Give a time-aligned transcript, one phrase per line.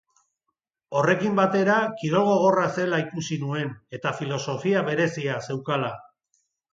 [0.99, 3.69] Horrekin batera, kirol gogorra zela ikusi nuen,
[3.99, 5.91] eta filosofia berezia zeukala.